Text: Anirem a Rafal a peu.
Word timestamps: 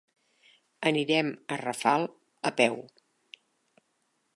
Anirem 0.91 1.29
a 1.33 1.59
Rafal 1.63 2.09
a 2.53 2.55
peu. 2.63 2.83